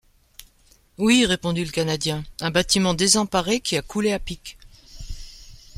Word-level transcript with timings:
Oui, 0.97 1.27
répondit 1.27 1.63
le 1.63 1.69
Canadien, 1.69 2.23
un 2.39 2.49
bâtiment 2.49 2.95
désemparé 2.95 3.59
qui 3.59 3.77
a 3.77 3.83
coulé 3.83 4.11
a 4.13 4.17
pic! 4.17 4.57